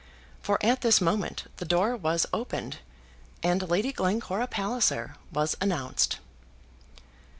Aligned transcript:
For 0.41 0.57
at 0.65 0.81
this 0.81 0.99
moment 0.99 1.43
the 1.57 1.63
door 1.63 1.95
was 1.95 2.25
opened, 2.33 2.79
and 3.43 3.69
Lady 3.69 3.91
Glencora 3.91 4.47
Palliser 4.47 5.13
was 5.31 5.55
announced. 5.61 6.17